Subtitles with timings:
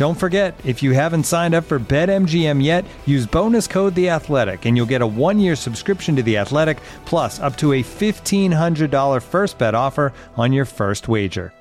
[0.00, 4.64] Don't forget, if you haven't signed up for BetMGM yet, use bonus code The Athletic,
[4.64, 8.90] and you'll get a one-year subscription to The Athletic, plus up to a fifteen hundred
[8.90, 11.52] dollar first bet offer on your first wager.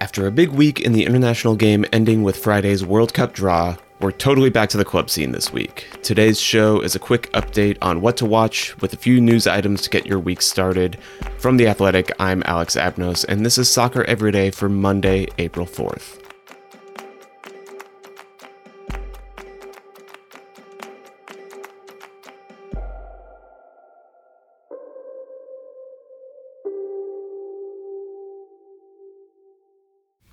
[0.00, 4.10] After a big week in the international game ending with Friday's World Cup draw, we're
[4.10, 5.86] totally back to the club scene this week.
[6.02, 9.80] Today's show is a quick update on what to watch with a few news items
[9.82, 10.98] to get your week started.
[11.38, 15.66] From The Athletic, I'm Alex Abnos, and this is Soccer Every Day for Monday, April
[15.66, 16.21] 4th.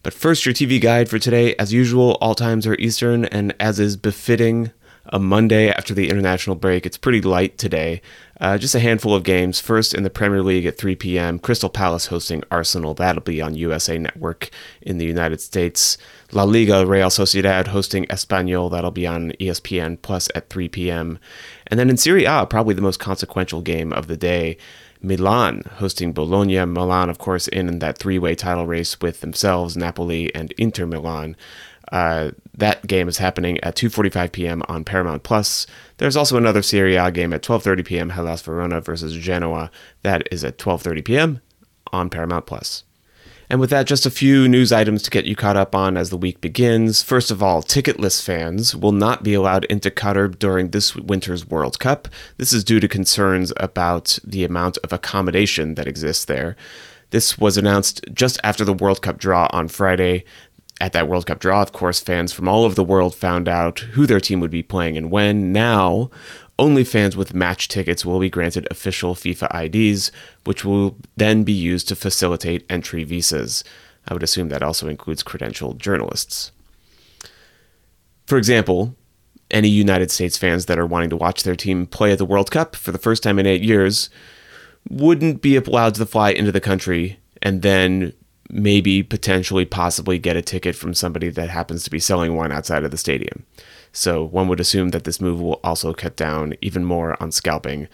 [0.09, 1.53] But first, your TV guide for today.
[1.57, 4.71] As usual, all times are Eastern, and as is befitting
[5.05, 8.01] a Monday after the international break, it's pretty light today.
[8.41, 9.59] Uh, just a handful of games.
[9.59, 12.95] First, in the Premier League at 3 p.m., Crystal Palace hosting Arsenal.
[12.95, 14.49] That'll be on USA Network
[14.81, 15.95] in the United States.
[16.31, 18.71] La Liga, Real Sociedad hosting Espanyol.
[18.71, 21.19] That'll be on ESPN Plus at 3 p.m.
[21.67, 24.57] And then in Serie A, probably the most consequential game of the day.
[25.01, 26.65] Milan hosting Bologna.
[26.65, 31.35] Milan, of course, in that three way title race with themselves, Napoli, and Inter Milan.
[31.91, 34.63] Uh, that game is happening at 2:45 p.m.
[34.67, 35.65] on Paramount Plus.
[35.97, 38.09] There's also another Serie A game at 12:30 p.m.
[38.09, 39.71] Hellas Verona versus Genoa.
[40.03, 41.41] That is at 12:30 p.m.
[41.91, 42.83] on Paramount Plus.
[43.49, 46.11] And with that, just a few news items to get you caught up on as
[46.11, 47.01] the week begins.
[47.01, 51.79] First of all, ticketless fans will not be allowed into Qatar during this winter's World
[51.79, 52.07] Cup.
[52.37, 56.55] This is due to concerns about the amount of accommodation that exists there.
[57.09, 60.25] This was announced just after the World Cup draw on Friday.
[60.79, 63.79] At that World Cup draw, of course, fans from all over the world found out
[63.79, 65.51] who their team would be playing and when.
[65.51, 66.11] Now,
[66.59, 70.11] only fans with match tickets will be granted official FIFA IDs,
[70.43, 73.63] which will then be used to facilitate entry visas.
[74.07, 76.51] I would assume that also includes credentialed journalists.
[78.27, 78.95] For example,
[79.49, 82.51] any United States fans that are wanting to watch their team play at the World
[82.51, 84.09] Cup for the first time in eight years
[84.89, 88.13] wouldn't be allowed to fly into the country and then
[88.49, 92.83] maybe potentially possibly get a ticket from somebody that happens to be selling one outside
[92.83, 93.45] of the stadium.
[93.91, 97.87] So one would assume that this move will also cut down even more on scalping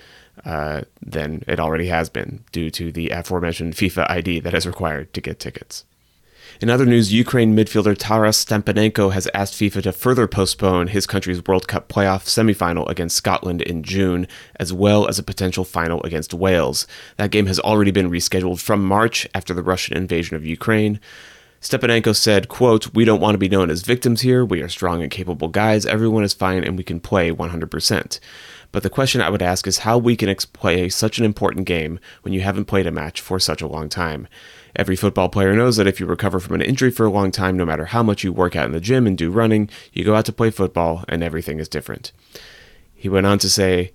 [0.45, 5.13] uh, than it already has been due to the aforementioned FIFA ID that is required
[5.13, 5.85] to get tickets.
[6.61, 11.45] In other news, Ukraine midfielder Taras Stepanenko has asked FIFA to further postpone his country's
[11.45, 14.25] World Cup playoff semifinal against Scotland in June,
[14.57, 16.88] as well as a potential final against Wales.
[17.17, 21.01] That game has already been rescheduled from March after the Russian invasion of Ukraine.
[21.59, 24.45] Stepanenko said, quote, We don't want to be known as victims here.
[24.45, 25.85] We are strong and capable guys.
[25.85, 28.19] Everyone is fine and we can play 100%.
[28.75, 31.66] But the question I would ask is how we can ex- play such an important
[31.66, 34.28] game when you haven't played a match for such a long time.
[34.75, 37.56] Every football player knows that if you recover from an injury for a long time,
[37.56, 40.13] no matter how much you work out in the gym and do running, you go
[40.13, 42.12] out to play football and everything is different.
[42.94, 43.94] He went on to say,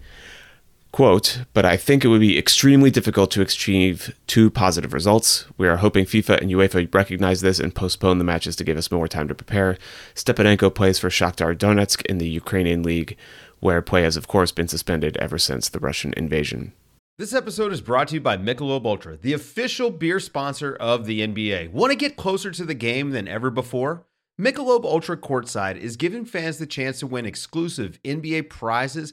[0.93, 5.47] Quote, but I think it would be extremely difficult to achieve two positive results.
[5.57, 8.91] We are hoping FIFA and UEFA recognize this and postpone the matches to give us
[8.91, 9.79] more time to prepare.
[10.17, 13.17] Stepanenko plays for Shakhtar Donetsk in the Ukrainian league,
[13.61, 16.73] where play has, of course, been suspended ever since the Russian invasion.
[17.19, 21.21] This episode is brought to you by Michelob Ultra, the official beer sponsor of the
[21.21, 21.71] NBA.
[21.71, 24.07] Want to get closer to the game than ever before?
[24.41, 29.13] Michelob Ultra Courtside is giving fans the chance to win exclusive NBA prizes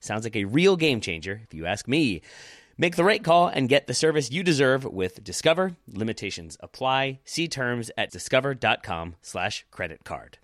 [0.00, 2.22] Sounds like a real game changer, if you ask me.
[2.80, 5.76] Make the right call and get the service you deserve with Discover.
[5.92, 7.18] Limitations apply.
[7.24, 10.38] See terms at discover.com slash credit card.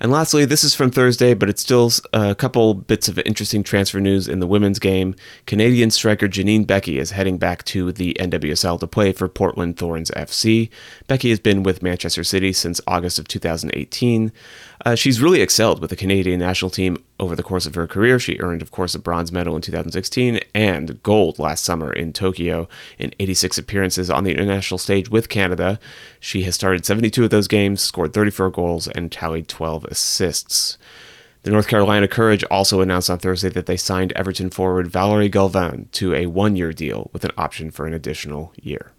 [0.00, 4.00] And lastly, this is from Thursday, but it's still a couple bits of interesting transfer
[4.00, 5.14] news in the women's game.
[5.46, 10.10] Canadian striker Janine Beckie is heading back to the NWSL to play for Portland Thorns
[10.12, 10.70] FC.
[11.08, 14.32] Beckie has been with Manchester City since August of 2018.
[14.86, 18.18] Uh, she's really excelled with the Canadian national team over the course of her career.
[18.18, 22.68] She earned, of course, a bronze medal in 2016 and gold last summer in Tokyo
[22.98, 25.78] in 86 appearances on the international stage with Canada.
[26.20, 30.78] She has started 72 of those games, scored 34 goals, and tallied 12 assists.
[31.42, 35.90] The North Carolina Courage also announced on Thursday that they signed Everton forward Valerie Gauvin
[35.92, 38.92] to a one year deal with an option for an additional year.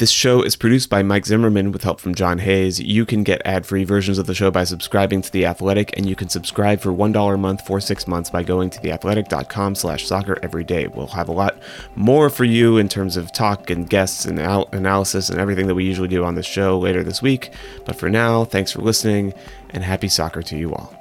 [0.00, 2.80] This show is produced by Mike Zimmerman with help from John Hayes.
[2.80, 6.16] You can get ad-free versions of the show by subscribing to The Athletic, and you
[6.16, 10.38] can subscribe for $1 a month for six months by going to theathletic.com slash soccer
[10.42, 10.86] every day.
[10.86, 11.58] We'll have a lot
[11.96, 15.74] more for you in terms of talk and guests and al- analysis and everything that
[15.74, 17.52] we usually do on this show later this week.
[17.84, 19.34] But for now, thanks for listening,
[19.68, 20.99] and happy soccer to you all.